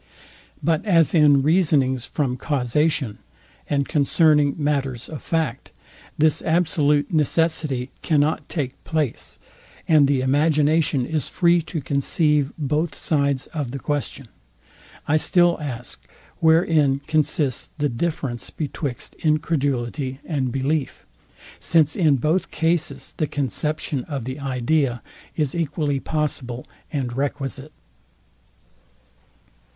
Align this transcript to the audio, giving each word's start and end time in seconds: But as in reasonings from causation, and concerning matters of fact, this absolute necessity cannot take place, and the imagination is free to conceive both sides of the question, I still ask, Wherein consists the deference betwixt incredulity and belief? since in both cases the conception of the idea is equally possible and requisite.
But 0.63 0.83
as 0.83 1.13
in 1.13 1.43
reasonings 1.43 2.07
from 2.07 2.35
causation, 2.35 3.19
and 3.69 3.87
concerning 3.87 4.55
matters 4.57 5.07
of 5.07 5.21
fact, 5.21 5.69
this 6.17 6.41
absolute 6.41 7.13
necessity 7.13 7.91
cannot 8.01 8.49
take 8.49 8.83
place, 8.83 9.37
and 9.87 10.07
the 10.07 10.21
imagination 10.21 11.05
is 11.05 11.29
free 11.29 11.61
to 11.69 11.81
conceive 11.81 12.51
both 12.57 12.97
sides 12.97 13.45
of 13.53 13.69
the 13.69 13.77
question, 13.77 14.27
I 15.07 15.17
still 15.17 15.59
ask, 15.61 16.01
Wherein 16.39 17.01
consists 17.05 17.69
the 17.77 17.87
deference 17.87 18.49
betwixt 18.49 19.13
incredulity 19.19 20.19
and 20.25 20.51
belief? 20.51 21.05
since 21.59 21.95
in 21.95 22.15
both 22.15 22.49
cases 22.49 23.13
the 23.17 23.27
conception 23.27 24.03
of 24.05 24.23
the 24.25 24.39
idea 24.39 25.03
is 25.37 25.53
equally 25.53 25.99
possible 25.99 26.65
and 26.91 27.15
requisite. 27.15 27.71